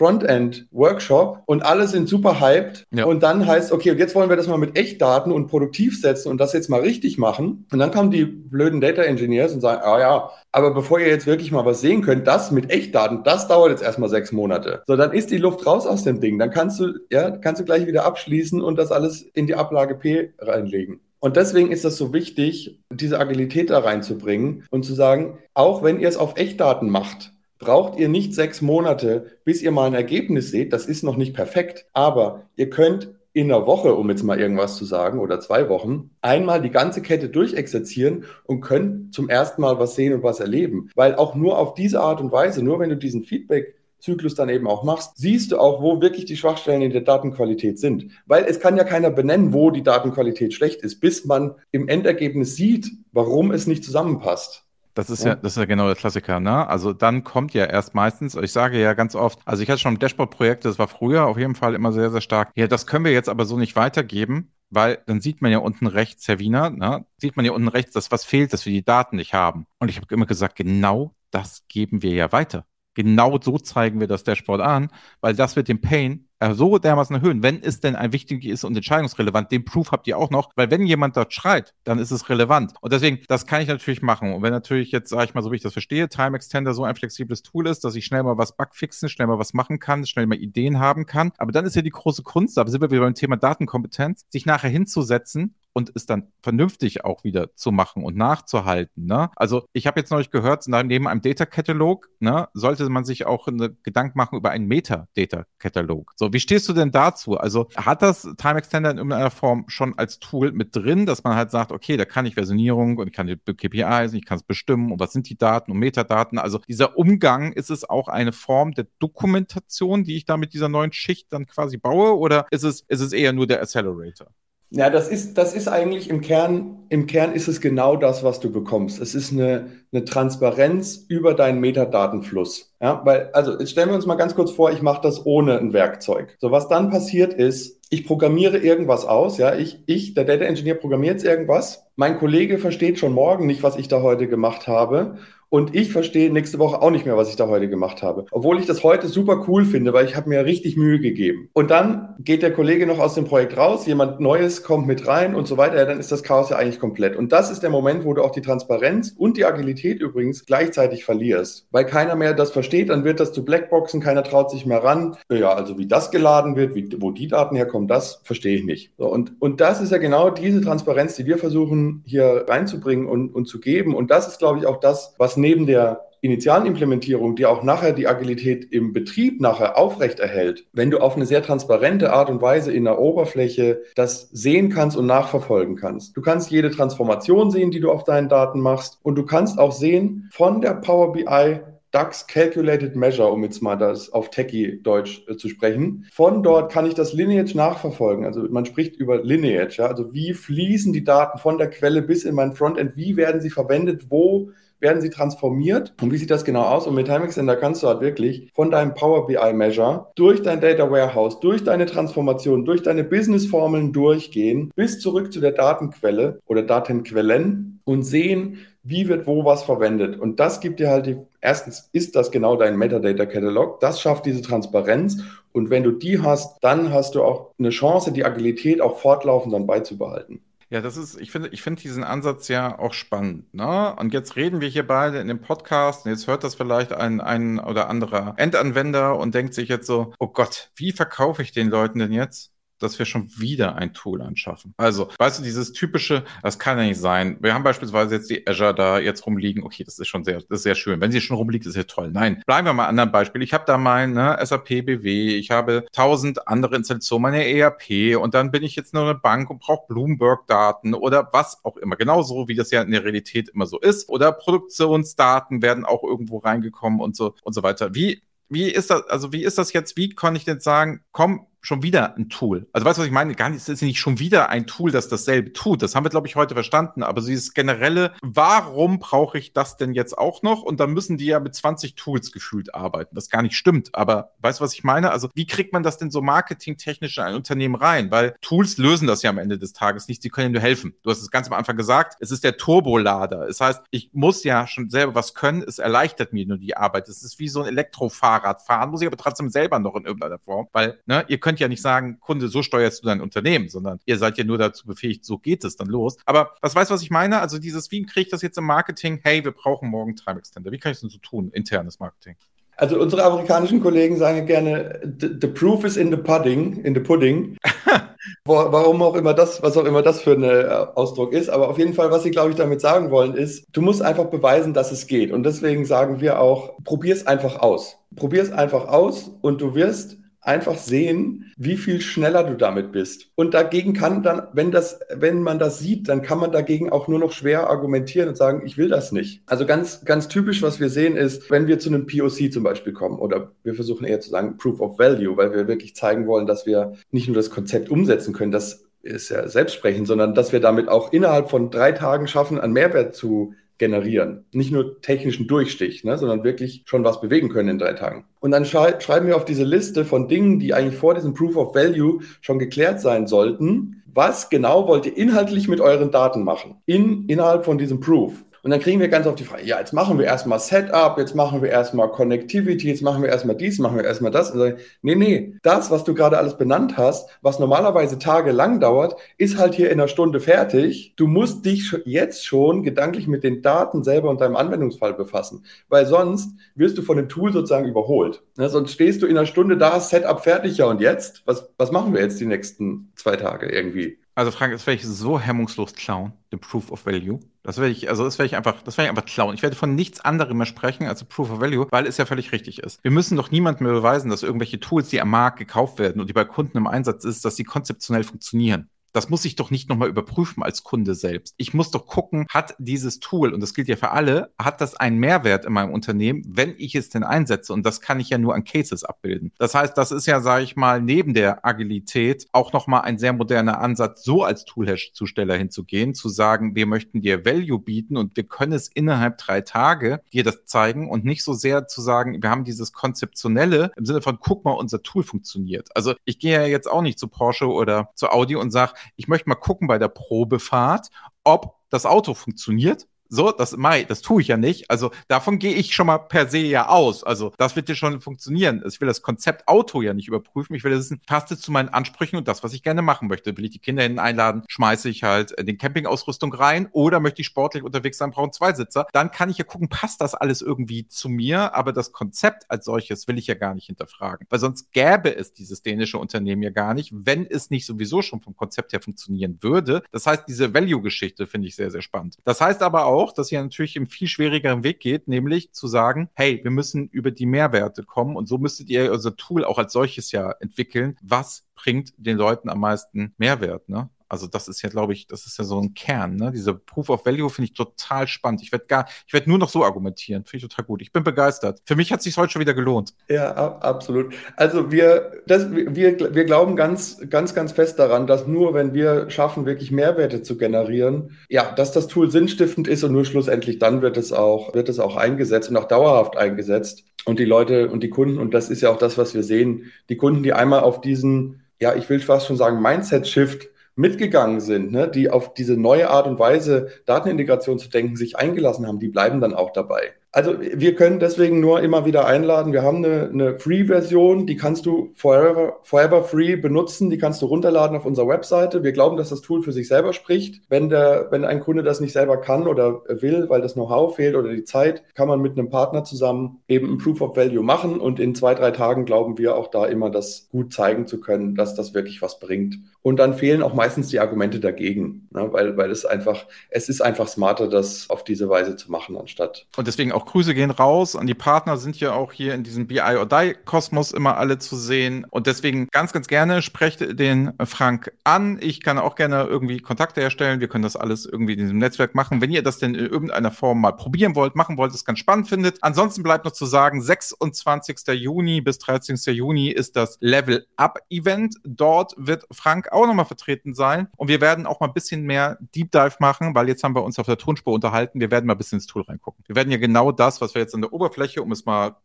[0.72, 2.84] Frontend-Workshop und alle sind super hyped.
[2.92, 3.04] Ja.
[3.04, 6.28] Und dann heißt, okay, und jetzt wollen wir das mal mit Echtdaten und produktiv setzen
[6.30, 7.66] und das jetzt mal richtig machen.
[7.72, 11.26] Und dann kommen die blöden Data Engineers und sagen, ah ja, aber bevor ihr jetzt
[11.26, 14.82] wirklich mal was sehen könnt, das mit Echtdaten, das dauert jetzt erstmal sechs Monate.
[14.86, 16.38] So, dann ist die Luft raus aus dem Ding.
[16.38, 19.94] Dann kannst du, ja, kannst du gleich wieder abschließen und das alles in die Ablage
[19.94, 21.00] P reinlegen.
[21.20, 26.00] Und deswegen ist das so wichtig, diese Agilität da reinzubringen und zu sagen, auch wenn
[26.00, 27.31] ihr es auf Echtdaten macht,
[27.62, 30.74] braucht ihr nicht sechs Monate, bis ihr mal ein Ergebnis seht.
[30.74, 34.76] Das ist noch nicht perfekt, aber ihr könnt in einer Woche, um jetzt mal irgendwas
[34.76, 39.78] zu sagen, oder zwei Wochen, einmal die ganze Kette durchexerzieren und können zum ersten Mal
[39.78, 40.90] was sehen und was erleben.
[40.94, 44.48] Weil auch nur auf diese Art und Weise, nur wenn du diesen Feedback Zyklus dann
[44.48, 48.08] eben auch machst, siehst du auch, wo wirklich die Schwachstellen in der Datenqualität sind.
[48.26, 52.56] Weil es kann ja keiner benennen, wo die Datenqualität schlecht ist, bis man im Endergebnis
[52.56, 54.66] sieht, warum es nicht zusammenpasst.
[54.94, 55.30] Das ist ja.
[55.30, 56.66] ja, das ist ja genau der Klassiker, ne?
[56.66, 59.98] Also dann kommt ja erst meistens, ich sage ja ganz oft, also ich hatte schon
[59.98, 62.50] Dashboard-Projekte, das war früher auf jeden Fall immer sehr, sehr stark.
[62.54, 65.86] Ja, das können wir jetzt aber so nicht weitergeben, weil dann sieht man ja unten
[65.86, 67.06] rechts, Herr Wiener, ne?
[67.16, 69.66] sieht man ja unten rechts, dass was fehlt, dass wir die Daten nicht haben.
[69.78, 72.66] Und ich habe immer gesagt, genau das geben wir ja weiter.
[72.94, 74.88] Genau so zeigen wir das Dashboard an,
[75.20, 78.64] weil das wird den Pain äh, so dermaßen erhöhen, wenn es denn ein wichtig ist
[78.64, 79.52] und entscheidungsrelevant.
[79.52, 82.74] Den Proof habt ihr auch noch, weil wenn jemand dort schreit, dann ist es relevant.
[82.80, 84.32] Und deswegen, das kann ich natürlich machen.
[84.34, 86.84] Und wenn natürlich jetzt, sage ich mal, so wie ich das verstehe, Time Extender so
[86.84, 90.04] ein flexibles Tool ist, dass ich schnell mal was bugfixen, schnell mal was machen kann,
[90.04, 91.32] schnell mal Ideen haben kann.
[91.38, 94.44] Aber dann ist ja die große Kunst, da sind wir wieder beim Thema Datenkompetenz, sich
[94.44, 99.06] nachher hinzusetzen und es dann vernünftig auch wieder zu machen und nachzuhalten.
[99.06, 99.30] Ne?
[99.36, 103.74] Also ich habe jetzt neulich gehört, neben einem Data-Katalog ne, sollte man sich auch eine
[103.82, 106.12] Gedanken machen über einen Meta-Data-Katalog.
[106.16, 107.36] So, wie stehst du denn dazu?
[107.36, 111.34] Also hat das Time Extender in irgendeiner Form schon als Tool mit drin, dass man
[111.34, 114.42] halt sagt, okay, da kann ich Versionierung und ich kann die KPIs, ich kann es
[114.42, 116.38] bestimmen und was sind die Daten und Metadaten.
[116.38, 120.68] Also dieser Umgang, ist es auch eine Form der Dokumentation, die ich da mit dieser
[120.68, 124.28] neuen Schicht dann quasi baue oder ist es, ist es eher nur der Accelerator?
[124.74, 128.40] Ja, das ist, das ist eigentlich im Kern, im Kern ist es genau das, was
[128.40, 129.02] du bekommst.
[129.02, 132.74] Es ist eine, eine Transparenz über deinen Metadatenfluss.
[132.80, 135.58] Ja, weil, also jetzt stellen wir uns mal ganz kurz vor, ich mache das ohne
[135.58, 136.36] ein Werkzeug.
[136.40, 140.76] So, was dann passiert ist, ich programmiere irgendwas aus, ja, ich, ich, der Data Engineer
[140.76, 141.84] programmiert jetzt irgendwas.
[141.96, 145.18] Mein Kollege versteht schon morgen nicht, was ich da heute gemacht habe
[145.52, 148.24] und ich verstehe nächste Woche auch nicht mehr, was ich da heute gemacht habe.
[148.30, 151.50] Obwohl ich das heute super cool finde, weil ich habe mir richtig Mühe gegeben.
[151.52, 155.34] Und dann geht der Kollege noch aus dem Projekt raus, jemand Neues kommt mit rein
[155.34, 155.76] und so weiter.
[155.76, 157.16] Ja, dann ist das Chaos ja eigentlich komplett.
[157.16, 161.04] Und das ist der Moment, wo du auch die Transparenz und die Agilität übrigens gleichzeitig
[161.04, 161.66] verlierst.
[161.70, 165.18] Weil keiner mehr das versteht, dann wird das zu Blackboxen, keiner traut sich mehr ran.
[165.30, 168.92] Ja, also wie das geladen wird, wie, wo die Daten herkommen, das verstehe ich nicht.
[168.96, 173.34] So, und, und das ist ja genau diese Transparenz, die wir versuchen hier reinzubringen und,
[173.34, 173.94] und zu geben.
[173.94, 177.92] Und das ist, glaube ich, auch das, was neben der initialen Implementierung, die auch nachher
[177.92, 182.72] die Agilität im Betrieb nachher aufrechterhält, wenn du auf eine sehr transparente Art und Weise
[182.72, 186.16] in der Oberfläche das sehen kannst und nachverfolgen kannst.
[186.16, 189.72] Du kannst jede Transformation sehen, die du auf deinen Daten machst und du kannst auch
[189.72, 195.36] sehen von der Power BI DAX Calculated Measure, um jetzt mal das auf Techie-Deutsch äh,
[195.36, 196.06] zu sprechen.
[196.10, 198.24] Von dort kann ich das Lineage nachverfolgen.
[198.24, 199.86] Also man spricht über Lineage, ja?
[199.86, 203.50] also wie fließen die Daten von der Quelle bis in mein Frontend, wie werden sie
[203.50, 204.52] verwendet, wo
[204.82, 205.94] werden sie transformiert.
[206.02, 206.86] Und wie sieht das genau aus?
[206.86, 210.60] Und mit Time Extender kannst du halt wirklich von deinem Power BI Measure durch dein
[210.60, 216.40] Data Warehouse, durch deine Transformation, durch deine Business Formeln durchgehen, bis zurück zu der Datenquelle
[216.46, 220.18] oder Datenquellen und sehen, wie wird wo was verwendet.
[220.18, 224.26] Und das gibt dir halt die, erstens ist das genau dein Metadata Catalog, das schafft
[224.26, 228.80] diese Transparenz und wenn du die hast, dann hast du auch eine Chance, die Agilität
[228.80, 230.40] auch fortlaufend dann beizubehalten.
[230.72, 233.52] Ja, das ist, ich finde, ich finde diesen Ansatz ja auch spannend.
[233.52, 233.94] Ne?
[233.96, 237.20] Und jetzt reden wir hier beide in dem Podcast und jetzt hört das vielleicht ein,
[237.20, 241.68] ein oder anderer Endanwender und denkt sich jetzt so, oh Gott, wie verkaufe ich den
[241.68, 242.51] Leuten denn jetzt?
[242.82, 244.74] Dass wir schon wieder ein Tool anschaffen.
[244.76, 247.36] Also, weißt du, dieses typische, das kann ja nicht sein.
[247.40, 249.62] Wir haben beispielsweise jetzt die Azure da jetzt rumliegen.
[249.64, 251.00] Okay, das ist schon sehr, das ist sehr schön.
[251.00, 252.10] Wenn sie schon rumliegt, ist ja toll.
[252.12, 253.42] Nein, bleiben wir mal an anderen Beispiel.
[253.42, 258.34] Ich habe da mein ne, SAP BW, ich habe tausend andere Installationen, meine ERP und
[258.34, 261.96] dann bin ich jetzt nur eine Bank und brauche Bloomberg-Daten oder was auch immer.
[261.96, 264.08] Genauso wie das ja in der Realität immer so ist.
[264.08, 267.94] Oder Produktionsdaten werden auch irgendwo reingekommen und so und so weiter.
[267.94, 271.46] Wie wie ist das, also wie ist das jetzt, wie kann ich denn sagen, komm,
[271.62, 272.66] schon wieder ein Tool.
[272.72, 273.34] Also weißt du, was ich meine?
[273.34, 275.82] Gar nicht, es ist nicht schon wieder ein Tool, das dasselbe tut.
[275.82, 277.02] Das haben wir, glaube ich, heute verstanden.
[277.02, 280.62] Aber dieses generelle, warum brauche ich das denn jetzt auch noch?
[280.62, 283.14] Und dann müssen die ja mit 20 Tools gefühlt arbeiten.
[283.14, 283.94] Das gar nicht stimmt.
[283.94, 285.12] Aber weißt du, was ich meine?
[285.12, 288.10] Also wie kriegt man das denn so marketingtechnisch in ein Unternehmen rein?
[288.10, 290.22] Weil Tools lösen das ja am Ende des Tages nicht.
[290.22, 290.94] Sie können nur helfen.
[291.02, 292.16] Du hast es ganz am Anfang gesagt.
[292.20, 293.46] Es ist der Turbolader.
[293.46, 295.62] Das heißt, ich muss ja schon selber was können.
[295.62, 297.08] Es erleichtert mir nur die Arbeit.
[297.08, 300.38] Es ist wie so ein Elektrofahrrad fahren, muss ich aber trotzdem selber noch in irgendeiner
[300.38, 300.66] Form.
[300.72, 304.00] Weil, ne, ihr könnt könnt ja nicht sagen, Kunde, so steuerst du dein Unternehmen, sondern
[304.06, 306.16] ihr seid ja nur dazu befähigt, so geht es dann los.
[306.24, 307.40] Aber was weißt du, was ich meine?
[307.40, 309.20] Also dieses, wie kriege ich das jetzt im Marketing?
[309.22, 310.72] Hey, wir brauchen morgen Time Extender.
[310.72, 312.36] Wie kann ich das denn so tun, internes Marketing?
[312.76, 317.58] Also unsere amerikanischen Kollegen sagen gerne, the, proof is in the pudding, in the pudding.
[318.46, 321.50] Warum auch immer das, was auch immer das für ein äh, Ausdruck ist.
[321.50, 324.24] Aber auf jeden Fall, was sie, glaube ich, damit sagen wollen, ist, du musst einfach
[324.24, 325.32] beweisen, dass es geht.
[325.32, 327.98] Und deswegen sagen wir auch, probier es einfach aus.
[328.16, 333.30] Probier es einfach aus und du wirst einfach sehen, wie viel schneller du damit bist.
[333.36, 337.06] Und dagegen kann dann, wenn das, wenn man das sieht, dann kann man dagegen auch
[337.08, 339.42] nur noch schwer argumentieren und sagen, ich will das nicht.
[339.46, 342.92] Also ganz, ganz typisch, was wir sehen, ist, wenn wir zu einem POC zum Beispiel
[342.92, 346.46] kommen oder wir versuchen eher zu sagen Proof of Value, weil wir wirklich zeigen wollen,
[346.46, 350.60] dass wir nicht nur das Konzept umsetzen können, das ist ja selbstsprechend, sondern dass wir
[350.60, 354.44] damit auch innerhalb von drei Tagen schaffen, einen Mehrwert zu generieren.
[354.52, 358.24] Nicht nur technischen Durchstich, ne, sondern wirklich schon was bewegen können in drei Tagen.
[358.38, 361.56] Und dann schrei schreiben wir auf diese Liste von Dingen, die eigentlich vor diesem Proof
[361.56, 364.04] of Value schon geklärt sein sollten.
[364.06, 366.76] Was genau wollt ihr inhaltlich mit euren Daten machen?
[366.86, 368.44] In, innerhalb von diesem Proof.
[368.64, 371.34] Und dann kriegen wir ganz oft die Frage, ja, jetzt machen wir erstmal Setup, jetzt
[371.34, 374.52] machen wir erstmal Connectivity, jetzt machen wir erstmal dies, machen wir erstmal das.
[374.52, 379.16] Und sagen, nee, nee, das, was du gerade alles benannt hast, was normalerweise tagelang dauert,
[379.36, 381.14] ist halt hier in einer Stunde fertig.
[381.16, 386.06] Du musst dich jetzt schon gedanklich mit den Daten selber und deinem Anwendungsfall befassen, weil
[386.06, 388.44] sonst wirst du von dem Tool sozusagen überholt.
[388.56, 388.68] Ne?
[388.68, 391.42] Sonst stehst du in einer Stunde da, Setup fertig, ja und jetzt?
[391.46, 394.21] Was, was machen wir jetzt die nächsten zwei Tage irgendwie?
[394.34, 397.40] Also Frank, das werde ich so hemmungslos klauen, den Proof of Value.
[397.62, 399.54] Das werde ich, also das werde ich einfach, das werde ich einfach klauen.
[399.54, 402.50] Ich werde von nichts anderem mehr sprechen als Proof of Value, weil es ja völlig
[402.50, 402.98] richtig ist.
[403.02, 406.28] Wir müssen doch niemandem mehr beweisen, dass irgendwelche Tools, die am Markt gekauft werden und
[406.28, 408.88] die bei Kunden im Einsatz ist, dass sie konzeptionell funktionieren.
[409.12, 411.54] Das muss ich doch nicht nochmal überprüfen als Kunde selbst.
[411.58, 414.94] Ich muss doch gucken, hat dieses Tool, und das gilt ja für alle, hat das
[414.94, 417.72] einen Mehrwert in meinem Unternehmen, wenn ich es denn einsetze?
[417.72, 419.52] Und das kann ich ja nur an Cases abbilden.
[419.58, 423.32] Das heißt, das ist ja, sage ich mal, neben der Agilität auch nochmal ein sehr
[423.32, 428.44] moderner Ansatz, so als Toolzusteller hinzugehen, zu sagen, wir möchten dir Value bieten und wir
[428.44, 432.50] können es innerhalb drei Tage dir das zeigen und nicht so sehr zu sagen, wir
[432.50, 435.90] haben dieses Konzeptionelle im Sinne von, guck mal, unser Tool funktioniert.
[435.94, 439.28] Also ich gehe ja jetzt auch nicht zu Porsche oder zu Audi und sage, ich
[439.28, 441.08] möchte mal gucken bei der Probefahrt,
[441.44, 444.90] ob das Auto funktioniert so, das Mai, das tue ich ja nicht.
[444.90, 447.24] Also davon gehe ich schon mal per se ja aus.
[447.24, 448.84] Also das wird ja schon funktionieren.
[448.86, 450.76] Ich will das Konzept Auto ja nicht überprüfen.
[450.76, 453.56] Ich will wissen, passt es zu meinen Ansprüchen und das, was ich gerne machen möchte.
[453.56, 457.46] Will ich die Kinder hin einladen, schmeiße ich halt den Campingausrüstung rein oder möchte ich
[457.46, 459.06] sportlich unterwegs sein, brauche zwei Sitzer.
[459.14, 461.74] Dann kann ich ja gucken, passt das alles irgendwie zu mir.
[461.74, 464.46] Aber das Konzept als solches will ich ja gar nicht hinterfragen.
[464.50, 468.42] Weil sonst gäbe es dieses dänische Unternehmen ja gar nicht, wenn es nicht sowieso schon
[468.42, 470.02] vom Konzept her funktionieren würde.
[470.10, 472.36] Das heißt, diese Value-Geschichte finde ich sehr, sehr spannend.
[472.44, 475.86] Das heißt aber auch, auch, dass ihr natürlich einen viel schwierigeren Weg geht, nämlich zu
[475.86, 479.78] sagen, hey, wir müssen über die Mehrwerte kommen und so müsstet ihr unser Tool auch
[479.78, 481.16] als solches ja entwickeln.
[481.22, 483.88] Was bringt den Leuten am meisten Mehrwert?
[483.88, 484.10] Ne?
[484.32, 486.36] Also das ist ja, glaube ich, das ist ja so ein Kern.
[486.36, 486.52] Ne?
[486.52, 488.62] Diese Proof of Value finde ich total spannend.
[488.62, 490.46] Ich werde gar, ich werde nur noch so argumentieren.
[490.46, 491.02] Finde ich total gut.
[491.02, 491.82] Ich bin begeistert.
[491.84, 493.12] Für mich hat es sich heute schon wieder gelohnt.
[493.28, 494.32] Ja, absolut.
[494.56, 499.28] Also wir, das, wir, wir glauben ganz, ganz, ganz fest daran, dass nur wenn wir
[499.28, 504.00] schaffen, wirklich Mehrwerte zu generieren, ja, dass das Tool sinnstiftend ist und nur schlussendlich dann
[504.00, 507.04] wird es auch, wird es auch eingesetzt und auch dauerhaft eingesetzt.
[507.26, 509.92] Und die Leute und die Kunden, und das ist ja auch das, was wir sehen,
[510.08, 514.92] die Kunden, die einmal auf diesen, ja, ich will fast schon sagen, Mindset-Shift mitgegangen sind,
[514.92, 519.08] ne, die auf diese neue Art und Weise Datenintegration zu denken sich eingelassen haben, die
[519.08, 520.14] bleiben dann auch dabei.
[520.34, 522.72] Also wir können deswegen nur immer wieder einladen.
[522.72, 527.46] Wir haben eine, eine Free-Version, die kannst du forever, forever free benutzen, die kannst du
[527.46, 528.82] runterladen auf unserer Webseite.
[528.82, 530.62] Wir glauben, dass das Tool für sich selber spricht.
[530.70, 534.34] Wenn, der, wenn ein Kunde das nicht selber kann oder will, weil das Know-how fehlt
[534.34, 538.00] oder die Zeit, kann man mit einem Partner zusammen eben ein Proof of Value machen
[538.00, 541.56] und in zwei, drei Tagen glauben wir auch da immer, das gut zeigen zu können,
[541.56, 542.78] dass das wirklich was bringt.
[543.02, 545.52] Und dann fehlen auch meistens die Argumente dagegen, ne?
[545.52, 549.66] weil, weil es einfach, es ist einfach smarter, das auf diese Weise zu machen, anstatt.
[549.76, 552.62] Und deswegen auch auch Grüße gehen raus an die Partner, sind ja auch hier in
[552.62, 555.26] diesem BI or Die Kosmos immer alle zu sehen.
[555.30, 558.58] Und deswegen ganz, ganz gerne sprecht den Frank an.
[558.60, 560.60] Ich kann auch gerne irgendwie Kontakte herstellen.
[560.60, 562.40] Wir können das alles irgendwie in diesem Netzwerk machen.
[562.40, 565.48] Wenn ihr das denn in irgendeiner Form mal probieren wollt, machen wollt, es ganz spannend
[565.48, 565.78] findet.
[565.82, 567.98] Ansonsten bleibt noch zu sagen, 26.
[568.12, 569.16] Juni bis 13.
[569.34, 571.56] Juni ist das Level Up Event.
[571.64, 574.08] Dort wird Frank auch nochmal vertreten sein.
[574.16, 577.02] Und wir werden auch mal ein bisschen mehr Deep Dive machen, weil jetzt haben wir
[577.02, 578.20] uns auf der Tonspur unterhalten.
[578.20, 579.42] Wir werden mal ein bisschen ins Tool reingucken.
[579.46, 581.96] Wir werden ja genau das, was wir jetzt an der Oberfläche, um es mal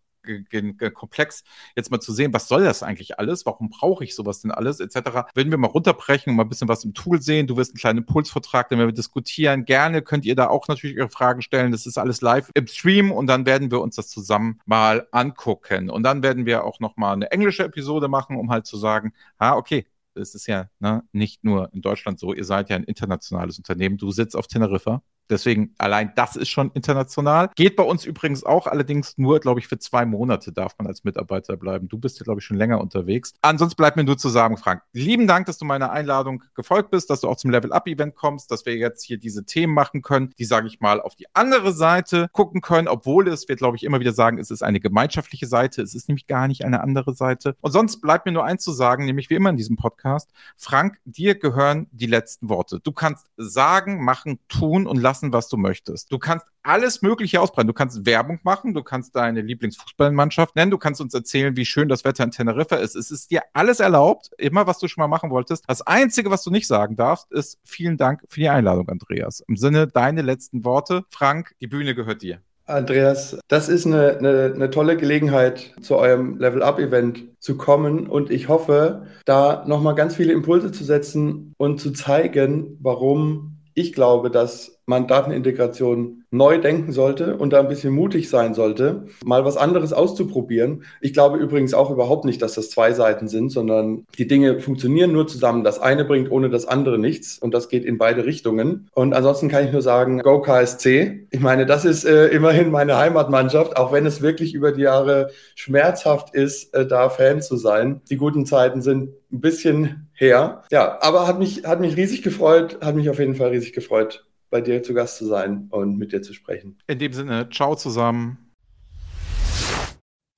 [0.93, 1.43] komplex
[1.75, 3.45] jetzt mal zu sehen, was soll das eigentlich alles?
[3.45, 4.79] Warum brauche ich sowas denn alles?
[4.79, 4.95] Etc.
[5.33, 7.47] Würden wir mal runterbrechen und mal ein bisschen was im Tool sehen.
[7.47, 9.65] Du wirst einen kleinen Impulsvortrag, den wir diskutieren.
[9.65, 11.71] Gerne könnt ihr da auch natürlich eure Fragen stellen.
[11.71, 15.89] Das ist alles live im Stream und dann werden wir uns das zusammen mal angucken.
[15.89, 19.13] Und dann werden wir auch noch mal eine englische Episode machen, um halt zu sagen,
[19.37, 22.83] ah, okay, es ist ja ne, nicht nur in Deutschland so, ihr seid ja ein
[22.83, 23.97] internationales Unternehmen.
[23.97, 27.49] Du sitzt auf Teneriffa, Deswegen allein das ist schon international.
[27.55, 31.03] Geht bei uns übrigens auch, allerdings nur, glaube ich, für zwei Monate darf man als
[31.03, 31.87] Mitarbeiter bleiben.
[31.87, 33.33] Du bist ja, glaube ich, schon länger unterwegs.
[33.41, 37.09] Ansonsten bleibt mir nur zu sagen, Frank, lieben Dank, dass du meiner Einladung gefolgt bist,
[37.09, 40.45] dass du auch zum Level-Up-Event kommst, dass wir jetzt hier diese Themen machen können, die,
[40.45, 43.99] sage ich mal, auf die andere Seite gucken können, obwohl es, wir, glaube ich, immer
[43.99, 45.81] wieder sagen, es ist eine gemeinschaftliche Seite.
[45.81, 47.55] Es ist nämlich gar nicht eine andere Seite.
[47.61, 50.99] Und sonst bleibt mir nur eins zu sagen, nämlich wie immer in diesem Podcast, Frank,
[51.05, 52.79] dir gehören die letzten Worte.
[52.81, 56.11] Du kannst sagen, machen, tun und lassen lassen, was du möchtest.
[56.11, 57.67] Du kannst alles Mögliche ausbreiten.
[57.67, 61.89] Du kannst Werbung machen, du kannst deine Lieblingsfußballmannschaft nennen, du kannst uns erzählen, wie schön
[61.89, 62.95] das Wetter in Teneriffa ist.
[62.95, 65.63] Es ist dir alles erlaubt, immer was du schon mal machen wolltest.
[65.67, 69.41] Das Einzige, was du nicht sagen darfst, ist vielen Dank für die Einladung, Andreas.
[69.47, 71.03] Im Sinne deine letzten Worte.
[71.09, 72.41] Frank, die Bühne gehört dir.
[72.65, 78.49] Andreas, das ist eine, eine, eine tolle Gelegenheit, zu eurem Level-Up-Event zu kommen und ich
[78.49, 84.76] hoffe, da nochmal ganz viele Impulse zu setzen und zu zeigen, warum ich glaube, dass
[84.87, 89.91] man Datenintegration neu denken sollte und da ein bisschen mutig sein sollte, mal was anderes
[89.91, 90.83] auszuprobieren.
[91.01, 95.11] Ich glaube übrigens auch überhaupt nicht, dass das zwei Seiten sind, sondern die Dinge funktionieren
[95.11, 95.65] nur zusammen.
[95.65, 98.87] Das eine bringt ohne das andere nichts und das geht in beide Richtungen.
[98.93, 101.27] Und ansonsten kann ich nur sagen, Go KSC.
[101.31, 105.31] Ich meine, das ist äh, immerhin meine Heimatmannschaft, auch wenn es wirklich über die Jahre
[105.55, 108.01] schmerzhaft ist, äh, da Fan zu sein.
[108.09, 110.63] Die guten Zeiten sind ein bisschen her.
[110.71, 114.25] Ja, aber hat mich, hat mich riesig gefreut, hat mich auf jeden Fall riesig gefreut,
[114.49, 116.77] bei dir zu Gast zu sein und mit dir zu sprechen.
[116.87, 118.37] In dem Sinne, ciao zusammen.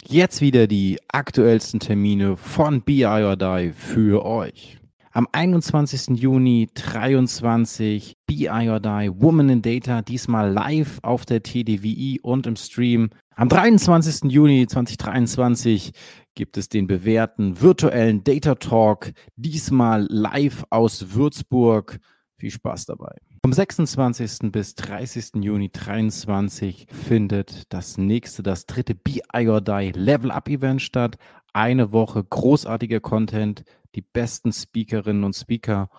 [0.05, 4.79] Jetzt wieder die aktuellsten Termine von BI or Die für euch.
[5.11, 6.19] Am 21.
[6.19, 12.55] Juni 23 BI or Die Woman in Data, diesmal live auf der TDWI und im
[12.55, 13.09] Stream.
[13.35, 14.31] Am 23.
[14.31, 15.91] Juni 2023
[16.35, 21.99] gibt es den bewährten virtuellen Data Talk, diesmal live aus Würzburg.
[22.39, 23.17] Viel Spaß dabei.
[23.43, 24.49] Vom 26.
[24.51, 25.43] bis 30.
[25.43, 31.17] Juni 2023 findet das nächste, das dritte Be I or Die Level Up Event statt.
[31.51, 35.89] Eine Woche großartiger Content, die besten Speakerinnen und Speaker.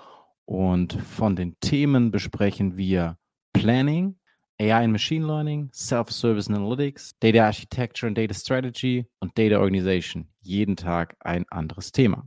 [0.47, 3.19] Und von den Themen besprechen wir
[3.53, 4.17] Planning,
[4.59, 10.29] AI and Machine Learning, Self-Service Analytics, Data Architecture and Data Strategy und Data Organization.
[10.41, 12.27] Jeden Tag ein anderes Thema.